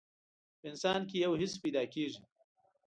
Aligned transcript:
په 0.59 0.63
انسان 0.71 0.99
کې 1.09 1.15
يو 1.25 1.33
حس 1.41 1.53
پيدا 1.63 1.83
کېږي. 1.93 2.21